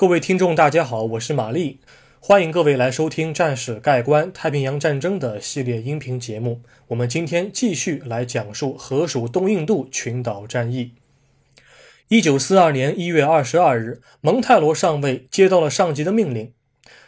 [0.00, 1.78] 各位听众，大家好，我是玛丽，
[2.20, 6.62] 欢迎各位来收听《战史盖棺：太平洋战争》的系列音频节目。
[6.86, 10.92] 我们今天继续来讲述河属东印度群岛战役。
[12.08, 16.54] 一九四二年一月二十二日，蒙泰罗上尉接到了上级的命令，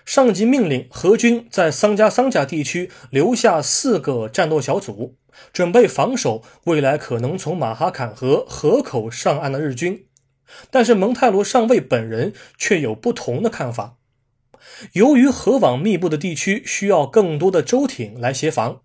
[0.05, 5.15] 上级命令何军在桑加桑加地区留下四个战斗小组，
[5.51, 10.05] 准备防守未来可能从马哈坎河河口上岸的日军。
[10.71, 13.97] 但是蒙泰罗上尉本人却有不同的看法。
[14.93, 18.83] 由于河网密布的地区需要更多的舟艇来协防，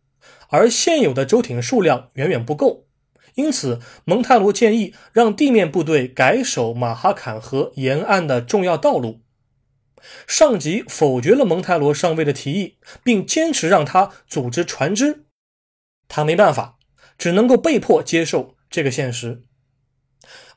[0.50, 2.88] 而现有的舟艇数量远远不够，
[3.36, 9.22] 因此蒙泰罗建议让地面部队改守马哈坎河沿岸的重要道路。
[10.28, 15.26] 上级否决了蒙泰罗上尉的提议，并坚持让他组织船只。
[16.08, 16.78] 他没办法，
[17.18, 19.44] 只能够被迫接受这个现实。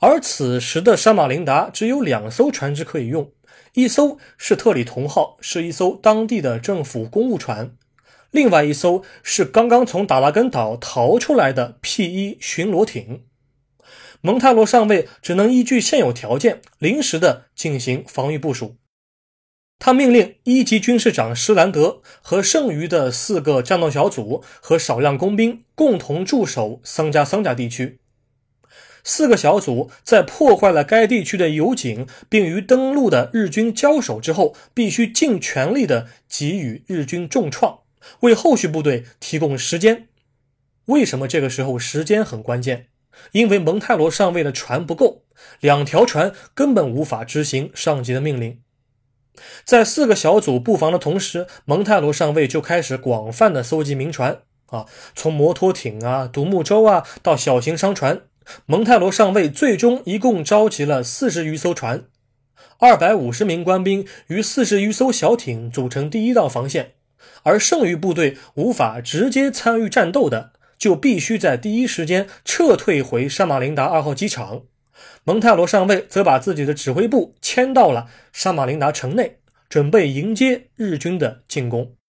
[0.00, 3.30] 而此时的沙马林达只有两艘船只可以用，
[3.74, 7.76] 一艘是特里同号，是一艘当地的政府公务船；
[8.30, 13.24] 另外一艘是刚刚从达拉根岛逃出来的 P-1 巡逻艇。
[14.22, 18.76] 蒙泰罗上尉只能依据现有条件，临时的进行防御部署。
[19.78, 27.98] 他命令一级军事长施兰德和剩余的四个战斗小组和少量工兵共同驻守桑加桑加地区。
[29.02, 37.80] 四个小组在破坏了该地区的油井，并与登陆的日军交手之后，必须尽全力的给予日军重创，
[38.20, 40.08] 为后续部队提供时间。
[40.86, 42.86] 为什么这个时候时间很关键？
[43.32, 45.24] 因为蒙泰罗上尉的船不够，
[45.60, 48.60] 两条船根本无法执行上级的命令。
[49.64, 58.22] 在四个小组布防的同时，蒙泰罗上尉就开始广泛的搜集民船啊，从摩托艇啊、独木舟啊到小型商船。
[58.66, 62.04] 蒙泰罗上尉最终一共召集了四十余艘船，
[62.78, 66.92] 二百五十名官兵与四十余艘小艇组成第一道防线，
[67.42, 74.62] 而剩余部队无法直接参与战斗的，就必须在第一时间撤退回沙马林达二号机场。
[75.24, 79.38] 蒙泰罗上尉则把自己的指挥部迁到了沙马林达城内，
[79.68, 81.99] 准备迎接日军的进攻。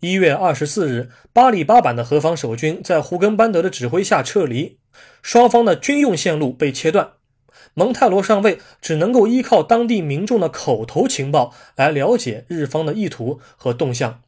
[0.00, 4.78] 一月二十四日，巴里巴板的河防守军在胡根班德的指挥下撤离。
[5.22, 7.12] 双方的军用线路被切断，
[7.74, 14.22] 蒙泰罗上尉只能够依靠当地民众的口头情报来了解日方的意图和动向。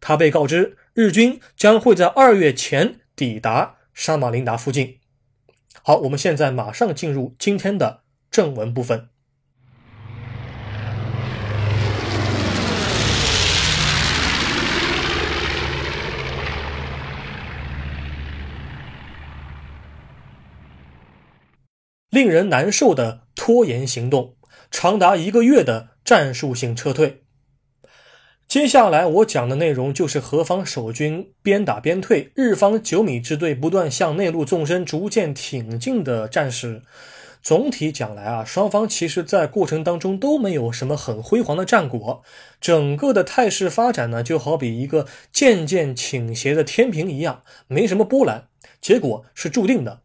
[0.00, 4.98] 他被告知日军将会在二月前抵达沙马林达附近。
[5.84, 9.08] 好，我们现在马上进入今天的正文部分。
[22.10, 24.34] 令人难受的拖延行动，
[24.70, 27.22] 长达一个月的战术性撤退。
[28.48, 36.82] 接下来我讲的内容就是何方守军边打边退，日方九米支队不断向内陆纵深，逐渐挺进的战史。
[37.40, 42.24] 总体讲来啊，双方其实在过程当中都没有什么很辉煌的战果，
[42.60, 48.48] 整个的态势发展呢，就好比一个渐渐倾斜的天平一样，没什么波澜，
[48.80, 50.00] 结果是注定的。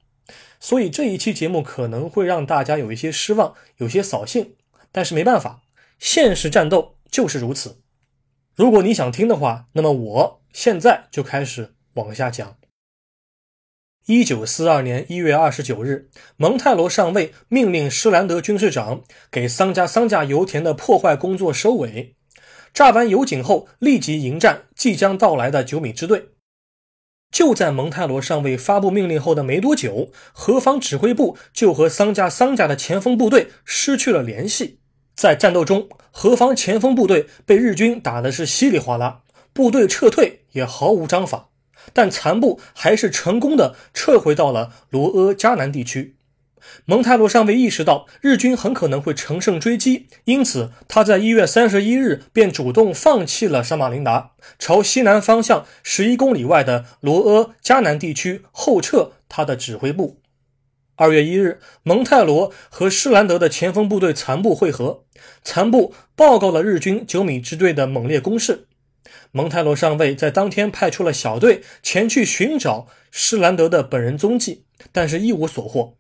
[0.60, 4.56] 所以这一期节目可能会让大家有一些失望，有些扫兴，
[4.92, 5.62] 但是没办法，
[6.00, 7.82] 现实战斗就是如此。
[8.56, 12.58] 如果你想听的话，那么我现在就开始往下讲。
[14.08, 22.16] 一九四二年一月二十九日，蒙泰罗上尉命令施兰德军事长给桑加桑加油田的破坏工作收尾，
[22.72, 26.30] 炸完油井后立即迎战即将到来的九米支队。
[27.36, 34.80] 就在蒙泰罗上尉发布命令后的没多久，何方指挥部就和桑加桑加的前锋部队失去了联系。
[35.18, 41.50] 在战斗中，何方前锋部队被日军打的是稀里哗啦，部队撤退也毫无章法，
[41.92, 46.15] 但残部还是成功的撤回到了罗阿加南地区。
[46.86, 60.22] 蒙泰罗上尉意识到日军很可能会乘胜追击，因此他在一月三十一日便主动放弃了沙马林达，朝西南方向十一公里外的罗阿加南地区后撤他的指挥部。
[60.98, 65.04] 二月一日，蒙泰罗和施兰德的前锋部队残部会合，
[65.44, 68.68] 残部报告了日军九米支队的猛烈攻势。
[69.32, 74.64] 蒙泰罗上尉在当天派出了小队前去寻找施兰德的本人踪迹，
[74.94, 75.98] 但是一无所获。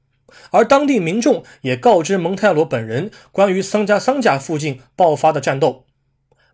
[0.51, 5.85] 而当地民众也告知蒙泰罗本人关于桑加桑加附近爆发的战斗。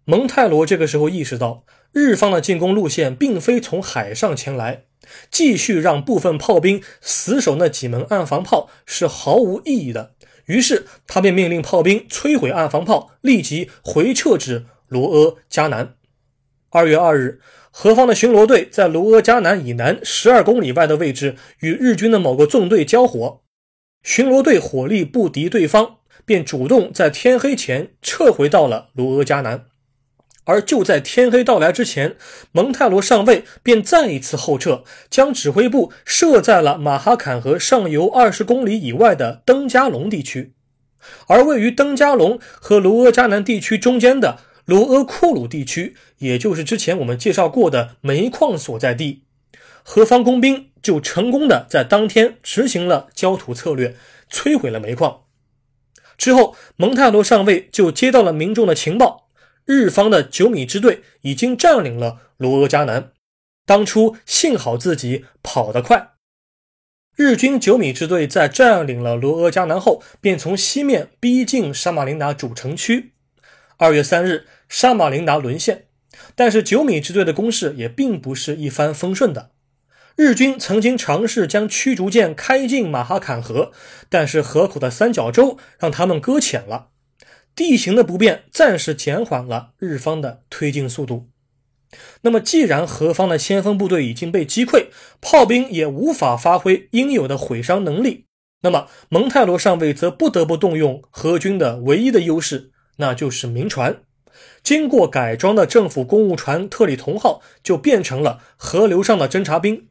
[0.05, 4.85] 蒙泰罗这个时候意识到，日方的进攻路线并非从海上前来，
[5.29, 10.15] 继续让部分炮兵死守那几门岸防炮是毫无意义的。
[10.47, 15.93] 于是他便命令炮兵摧毁岸防炮，立即回撤至罗阿迦南。
[16.71, 17.39] 二月二日，
[17.69, 23.40] 何方的巡逻队在罗阿迦南以南十二公里外的位置与日军的某个纵队交火，
[24.03, 29.65] 巡逻队火力不敌对方，便主动在天黑前撤回到了卢阿迦南。
[30.45, 32.15] 而就在天黑到来之前，
[32.51, 40.53] 蒙泰罗上尉便再一次后撤，将指挥部设在了马哈坎河上游二十公里以外的登加龙地区，
[41.27, 44.39] 而位于登加龙和卢阿迦南地区中间的。
[44.65, 49.23] 卢阿库鲁地区，也就是之前我们介绍过的煤矿所在地，
[49.83, 53.95] 何方工兵就成功的在当天执行了焦土策略，
[54.29, 55.23] 摧毁了煤矿。
[56.17, 59.29] 之后，蒙泰罗上尉就接到了民众的情报，
[59.65, 63.11] 日方的九米支队已经占领了罗阿迦南。
[63.65, 66.09] 当初幸好自己跑得快。
[67.15, 73.13] 日军九米支队在占领了罗阿迦南后，便从西面逼近沙马林达主城区。
[73.77, 75.85] 二月三日，沙马林达沦陷，
[76.35, 79.50] 但是九米支队的攻势也并不是一帆风顺的。
[80.23, 83.71] 日军曾经尝试将驱逐舰开进马哈坎河，
[84.07, 86.89] 但是河口的三角洲让他们搁浅了。
[87.55, 91.29] 地形的不便暂时减缓了日方的推进速度。
[92.21, 94.89] 那么，既然何方的先锋部队已经被击溃，
[95.19, 98.27] 炮兵也无法发挥应有的毁伤能力，
[98.61, 102.69] 那么蒙泰罗上尉则不得不动用何军的唯一的优势。
[102.97, 104.03] 那就是民船，
[104.61, 109.87] 经过改装的政府公务船特里同号就变成了河流上的侦察兵。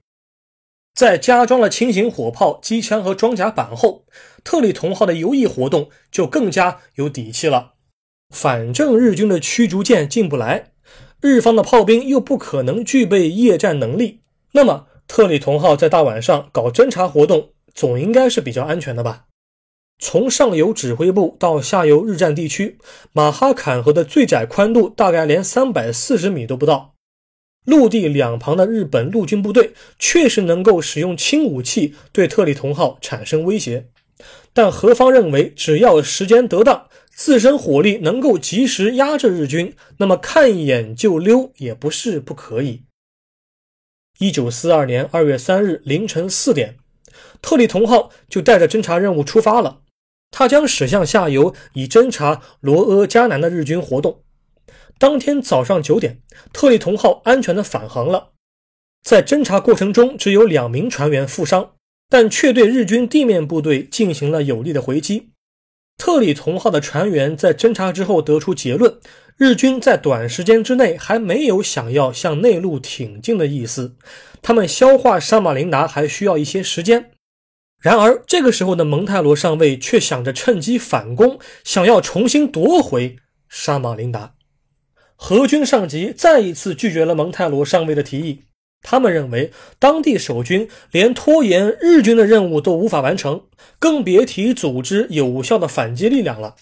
[0.94, 4.04] 在加装了轻型火炮、机枪和装甲板后，
[4.44, 7.72] 特里同号的游弋活动就更加有底气了。
[8.34, 10.72] 反正日军的驱逐舰进不来，
[11.20, 14.20] 日方的炮兵又不可能具备夜战能力，
[14.52, 19.24] 那么特里同号在大晚上搞侦察活动，总应该是比较安全的吧。
[19.98, 22.78] 从上游指挥部到下游日战地区，
[23.12, 26.94] 马哈坎河的最窄宽度大概连三百四十米都不到。
[27.64, 33.88] 陆地两旁的日本陆军部队确实能够使用轻武器对特里同号产生威胁，
[34.52, 42.82] 但何方认为只要时间得当，自身火力能够及时压制日军，那么看一眼就溜也不是不可以。
[44.18, 46.76] 一九四二年二月三日凌晨四点，
[47.40, 49.80] 特里同号就带着侦察任务出发了。
[50.30, 54.22] 他将驶向下游，以侦察罗阿迦南的日军活动。
[55.00, 56.20] 当天早上九点，
[56.52, 58.32] 特里同号安全的返航了。
[59.02, 61.70] 在侦察过程中，只有两名船员负伤，
[62.10, 65.30] 但却对日军地面部队进行了有力的回击。
[65.96, 68.98] 特里同号的船员在侦察之后得出结论：
[69.38, 73.96] 日军在短时间之内还没有想要向内陆挺进的意思，
[74.42, 77.12] 他们消化沙马林达还需要一些时间。
[77.80, 83.16] 然而，这个时候的蒙泰罗上尉却想着趁机反攻，想要重新夺回
[83.48, 84.34] 沙马林达。
[85.22, 88.44] 何军上级再一次拒绝了蒙泰罗上尉的提议。
[88.82, 93.42] 他们认为，当地守军连拖延日军的任务都无法完成，
[93.78, 96.56] 更别提组织有效的反击力量了。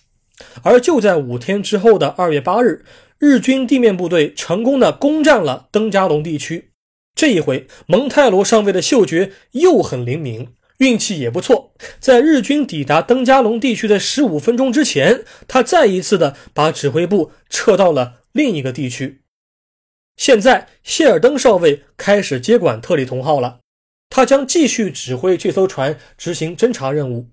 [0.65, 2.85] 而就在五天之后的二月八日，
[3.21, 6.73] 日军地面部队成功的攻占了登加龙地区。
[7.15, 10.49] 这一回，蒙泰罗上尉的嗅觉又很灵敏。
[10.79, 19.23] 运气也不错，在日军抵达登加龙地区的十五分钟之前，他再一次的把指挥部撤到了另一个地区。
[20.17, 23.59] 现在，谢尔登少尉开始接管特里同号了，
[24.09, 27.31] 他将继续指挥这艘船执行侦察任务。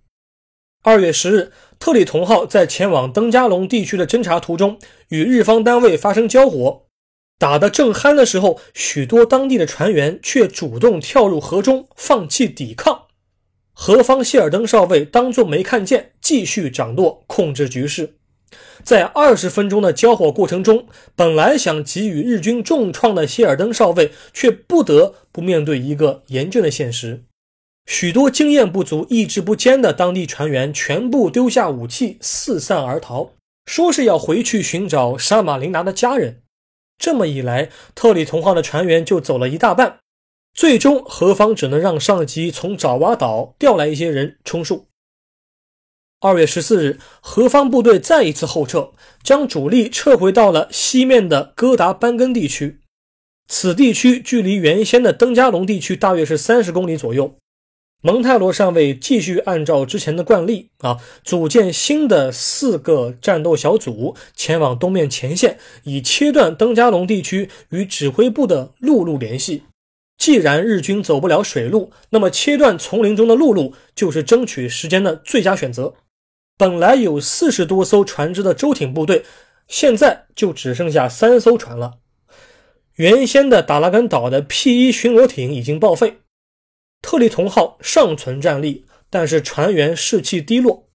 [0.82, 6.88] 二月十日，特里同号在前往登加龙地区的侦察途中，与日方单位发生交火，
[7.38, 13.06] 打得正酣的时候，许多当地的船员却主动跳入河中，放弃抵抗。
[13.74, 18.18] 何方谢尔登少尉当作没看见，继续掌舵控制局势。
[18.84, 27.24] 在二十分钟的交火过程中，本来想给予日军重创的谢尔登少尉，却不得不面对一个严峻的现实：
[27.86, 33.32] 许多经验不足、意志不坚的当地船员全部丢下武器，四散而逃，
[33.66, 36.42] 说是要回去寻找沙马林达的家人。
[36.98, 39.98] 这么一来，特里同号的船员就走了一大半。
[40.54, 44.86] 最终，何方只能让上级从爪哇岛调来一些人充数。
[46.26, 52.80] 二月十四日，何方部队再一次后撤，将主力撤回到了西面的哥达班根地区。
[53.48, 57.36] 此地区距离原先的登加龙地区大约是三十公里左右。
[58.02, 69.62] 蒙泰罗上尉继续按照之前的惯例啊，组建新的四个战斗小组，前往东面前线，以切断登加龙地区与指挥部的陆路联系。
[70.18, 75.94] 既然日军走不了水路，那么切断丛林中的陆路就是争取时间的最佳选择。
[76.58, 79.26] 本来有四十多艘船只的舟艇部队，
[79.68, 82.00] 现在就只剩下三艘船了。
[82.96, 86.22] 原先的达拉根岛的 P 一巡逻艇已经报废，
[87.02, 90.88] 特里同号尚存战力，但是船员士气低落。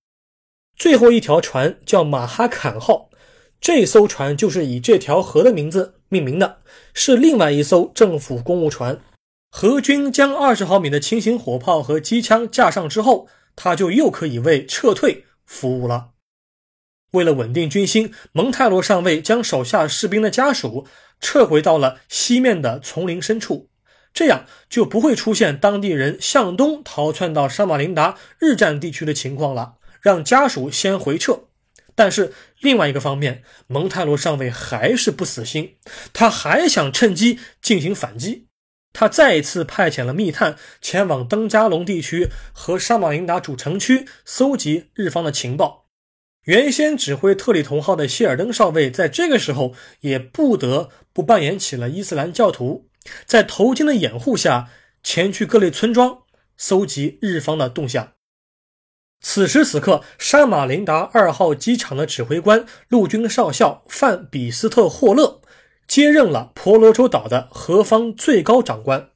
[0.75, 3.11] 最后一条船叫马哈坎号，
[3.61, 6.63] 这艘船就是以这条河的名字命名的，
[6.95, 8.99] 是另外一艘政府公务船。
[9.51, 16.11] 荷军将二十毫米的轻型火炮和机枪架上之后，他就又可以为撤退服务了。
[17.11, 20.87] 为了稳定军心，蒙泰罗上尉将手下士兵的家属
[21.21, 23.69] 撤回到了西面的丛林深处，
[24.15, 29.79] 这样就不会出现当地人向东逃窜到沙马林达日占地区的情况了。
[30.01, 31.49] 让家属先回撤。
[31.97, 35.77] 但是另外一个方面，蒙泰罗上尉还是不死心，
[36.13, 38.47] 他还想趁机进行反击。
[38.93, 45.87] 他再一次派遣了密探前往登加龙地区和沙马林达主城区搜集日方的情报。
[46.45, 52.89] 原先指挥特里同号的谢尔登少尉，在这个时候也不得不扮演起了伊斯兰教徒，
[53.27, 54.71] 在头巾的掩护下，
[55.03, 56.23] 前去各类村庄
[56.57, 58.15] 搜集日方的动向。
[59.23, 65.40] 此时此刻，沙马林达二号机场的指挥官陆军少校范比斯特霍勒
[65.91, 69.09] 接任了婆罗洲岛的何方最高长官。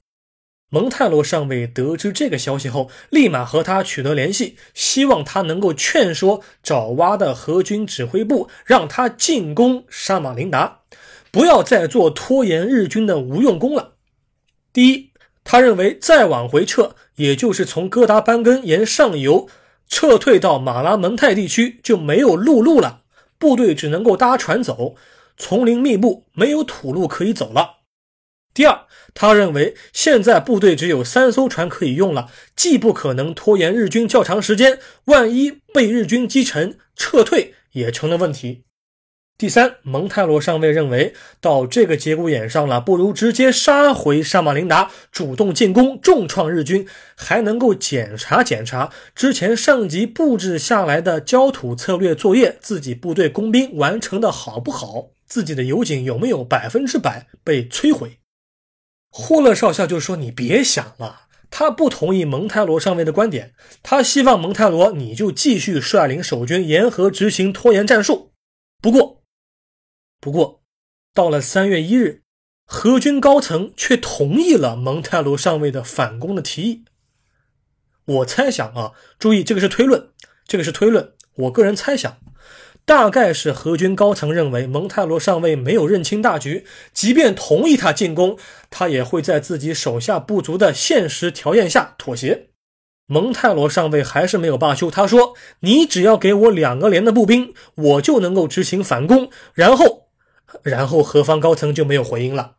[0.70, 10.80] 蒙泰罗上尉得知这个消息后，立马和他取得联系，希望他能够劝说爪哇的何军指挥部，让他进攻沙马林达，
[11.30, 13.92] 不要再做拖延日军的无用功了。
[14.72, 15.12] 第一，
[15.44, 19.48] 他认为再往回撤，也就是从哥达班根沿上游
[19.88, 23.02] 撤退到马拉蒙泰地区，就没有陆路了，
[23.38, 24.96] 部队只能够搭船走，
[25.36, 27.78] 丛林密布，没有土路可以走了。
[28.52, 28.82] 第二，
[29.14, 38.62] 他认为现在部队只有三艘船可以用了，既不可能拖延日军较长时间，万一被日军击沉，撤退也成了问题。
[39.36, 46.86] 第三，蒙泰罗上尉认为，到这个节骨眼上了，不如直接杀回沙马林达，主动进攻，重创日军，
[47.16, 58.18] 还能够检查检查之前上级布置下来的焦土策略作业，自己部队工兵完成的好不好，自己的油井有没有百分之百被摧毁。
[59.10, 61.22] 霍勒少校就说：“你别想了。”
[61.56, 68.32] 他不同意蒙泰罗上尉的观点，他希望蒙泰罗你就继续率领守军沿河执行拖延战术。
[68.82, 69.22] 不过，
[70.20, 70.64] 不过，
[71.12, 72.22] 到了三月一日，
[72.66, 76.84] 何军高层却同意了蒙泰罗上尉的反攻的提议。
[78.06, 80.10] 我猜想啊，注意这个是推论，
[80.48, 82.18] 这个是推论，我个人猜想。
[82.86, 88.36] 大概是何军高层认为蒙泰罗上尉没有认清大局，即便同意他进攻，
[88.68, 92.48] 他也会在自己手下不足的现实条件下妥协。
[93.06, 100.08] 蒙泰罗上尉还是没有罢休，他说：“你只要给我两个连的步兵，我就能够执行反攻。”然后，
[100.62, 102.56] 然后何方高层就没有回应了。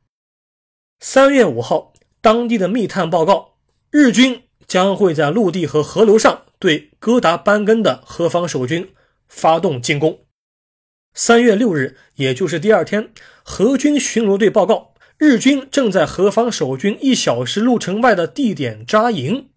[1.00, 3.56] 三月五号，当地的密探报告，
[3.92, 8.90] 日军将会在陆地和河流上对哥达班根的何方守军。
[9.28, 10.22] 发动进攻。
[11.14, 13.12] 三月六日，也就是第二天，
[13.44, 19.50] 何军巡逻队报告，日军正在何方守军一小时路程外的地点扎营。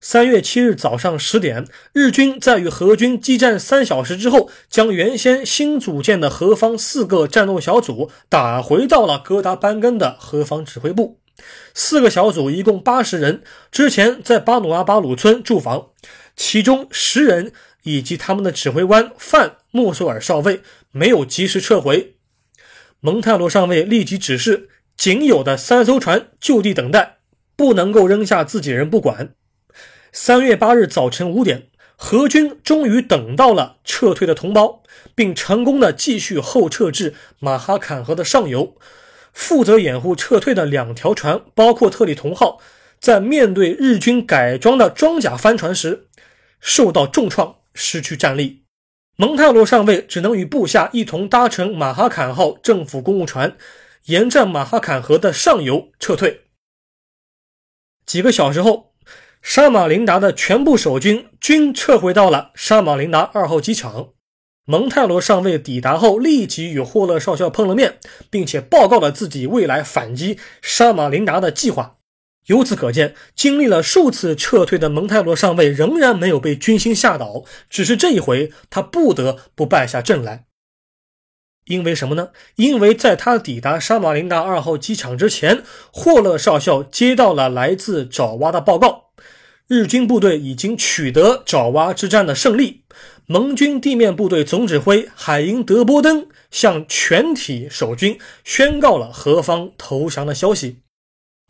[0.00, 11.18] 三月七日早上十点，日军在与何军激战三小时之后，将原先新组建的何方四个战斗小组打回到了哥达班根的何方指挥部。
[11.74, 13.42] 四个小组一共八十人，
[13.72, 15.88] 之前在巴努阿巴鲁村驻防，
[16.36, 17.52] 其中十人。
[17.82, 22.16] 以及他们的指挥官范莫索尔少尉没有及时撤回，
[23.00, 27.18] 蒙泰罗上尉立即指示仅有的三艘船就地等待，
[27.56, 29.34] 不能够扔下自己人不管。
[30.12, 34.82] 三月八日早晨五点，荷军终于等到了撤退的同胞，
[35.14, 38.76] 并成功的继续后撤至马哈坎河的上游。
[39.32, 42.60] 负责掩护撤退的两条船，包括特里同号，
[42.98, 46.08] 在面对日军改装的装甲帆船时，
[46.60, 47.56] 受到重创。
[47.80, 48.64] 失去战力，
[49.16, 53.56] 蒙泰罗上尉只能与部下一同搭乘马哈坎号政府公务船，
[54.06, 56.42] 沿着马哈坎河的上游撤退。
[58.04, 58.94] 几个小时后，
[59.40, 64.08] 沙马林达的全部守军均撤回到了沙马林达二号机场。
[64.64, 71.97] 蒙泰罗上尉抵达后，立即与霍勒少校碰了面，并且报告了自己未来反击沙马林达的计划。
[72.48, 80.46] 由此可见，经历了数次撤退的蒙泰罗上尉仍然没有被军心吓倒，只是这一回他不得不败下阵来。
[81.66, 82.30] 因为什么呢？
[82.56, 85.62] 因为在他抵达沙马林达二号机场之前，
[85.92, 89.10] 霍勒少校接到了来自爪哇的报告：
[89.66, 92.84] 日军部队已经取得爪哇之战的胜利。
[93.26, 100.78] 盟军地面部队总指挥海因德波登向全体守军宣告了何方投降的消息。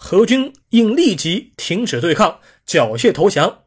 [0.00, 3.64] 何军应立即停止对抗，缴械投降。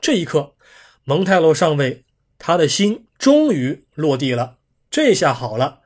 [0.00, 0.54] 这一刻，
[1.02, 2.04] 蒙泰罗上尉
[2.38, 4.58] 他的心终于落地了。
[4.88, 5.80] 这下好了，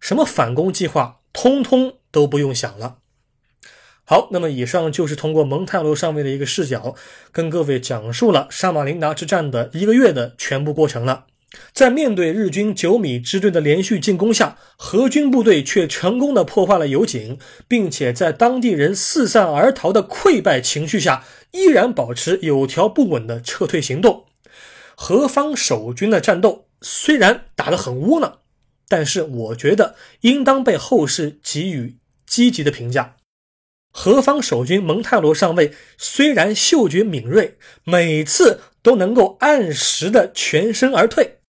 [0.00, 2.98] 什么反攻计划，通通都不用想了。
[4.04, 6.96] 好，那么以上就是通过蒙泰罗上尉的一个视角，
[7.30, 11.26] 跟各位讲述了沙马林达之战的一个月的全部过程了。
[11.72, 24.26] 在面对日军九米支队的连续进攻下，荷军部队却成功的破坏了油井，并且在当地人四散而逃的溃败情绪下，依然保持有条不紊的撤退行动。
[24.94, 28.38] 何方守军的战斗虽然打得很窝囊，
[28.86, 33.16] 但是我觉得应当被后世给予积极的评价。
[33.92, 41.39] 何方守军蒙泰罗上尉虽然嗅觉敏锐，每次都能够按时的全身而退，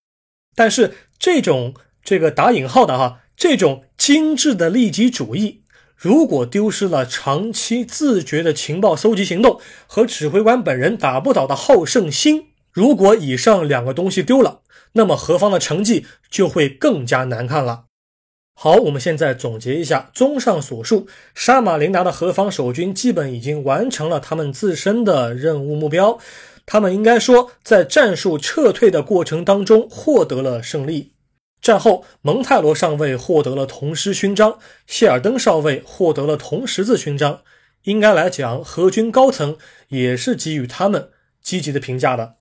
[0.55, 5.63] 但是这种这个打引号的哈，这种精致的利己主义，
[5.95, 14.61] 如果丢失了长期自觉的情报搜集行动和指挥官本人打不倒的好胜心，如果以上两个东西丢了，
[14.93, 17.85] 那么何方的成绩就会更加难看了。
[18.53, 20.11] 好，我们现在总结一下。
[20.13, 26.19] 综上所述，沙马林达的何方守军基本已经完成了他们自身的任务目标。
[26.65, 31.13] 他们应该说，在战术撤退的过程当中获得了胜利。
[31.61, 37.41] 战后，蒙泰罗上尉获得了铜狮勋章，谢尔登少尉获得了铜十字勋章。
[37.83, 39.57] 应该来讲，何军高层
[39.89, 41.09] 也是给予他们
[41.41, 42.35] 积极的评价的。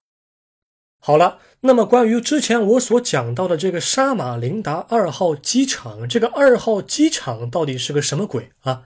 [0.98, 1.38] 好了。
[1.62, 8.84] 那么，关于之前我所讲到的这个沙马林达二号机场，这个二号机场到底是个什么鬼啊？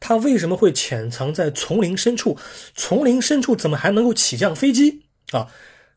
[0.00, 2.38] 它为什么会潜藏在丛林深处？
[2.74, 5.48] 丛林深处怎么还能够起降飞机啊？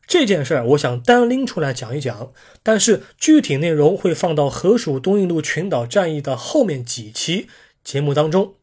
[0.06, 2.32] 这件事儿，我想单拎出来讲一讲，
[2.64, 7.48] 但是具体内容会放到河属东印度群岛战役的后面几期
[7.84, 8.56] 节目当中。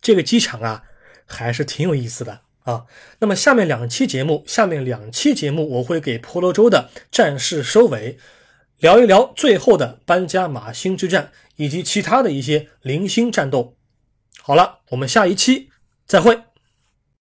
[0.00, 0.84] 这个机场啊，
[1.26, 2.42] 还是挺有意思的。
[2.64, 2.84] 啊，
[3.18, 8.16] 那么下面两期节目，下面两期节目我会给婆罗洲的战事收尾，
[8.78, 13.76] 聊一聊最后的班加马星之战以及其他的一些零星战斗。
[14.46, 15.70] 好了，我们下一期
[16.04, 16.38] 再会。